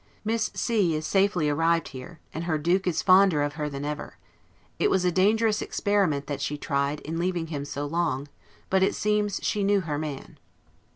[0.25, 4.17] Miss C is safely arrived here, and her Duke is fonder of her than ever.
[4.79, 8.27] It was a dangerous experiment that she tried, in leaving him so long;
[8.71, 10.39] but it seems she knew her man.